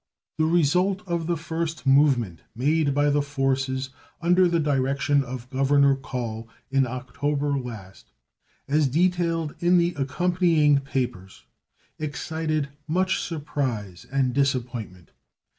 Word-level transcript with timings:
The 0.39 0.45
result 0.47 1.03
of 1.07 1.27
the 1.27 1.37
first 1.37 1.85
movement 1.85 2.41
made 2.55 2.95
by 2.95 3.11
the 3.11 3.21
forces 3.21 3.91
under 4.19 4.47
the 4.47 4.59
direction 4.59 5.23
of 5.23 5.47
Governor 5.51 5.95
Call 5.95 6.49
in 6.71 6.87
October 6.87 7.55
last, 7.55 8.11
as 8.67 8.87
detailed 8.87 9.53
in 9.59 9.77
the 9.77 9.93
accompanying 9.95 10.79
papers, 10.79 11.45
excited 11.99 12.69
much 12.87 13.19
surprise 13.21 14.07
and 14.11 14.33
disappointment. 14.33 15.11